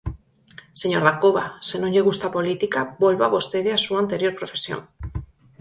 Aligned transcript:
Señor 0.81 1.03
Dacova, 1.07 1.45
se 1.67 1.75
non 1.81 1.91
lle 1.93 2.05
gusta 2.07 2.25
a 2.27 2.35
política, 2.37 2.79
volva 3.05 3.33
vostede 3.35 3.69
á 3.77 3.79
súa 3.85 3.99
anterior 4.03 4.33
profesión. 4.39 4.81